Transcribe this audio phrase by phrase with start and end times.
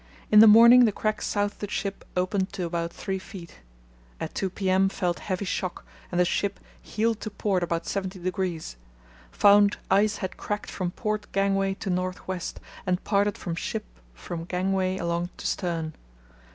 [0.31, 3.59] In the morning the crack south of the ship opened to about three feet.
[4.19, 4.89] At 2 p.m.
[4.89, 8.75] felt heavy shock and the ship heeled to port about 70°.
[9.33, 13.85] Found ice had cracked from port gangway to north west, and parted from ship
[14.15, 15.93] from gangway along to stern.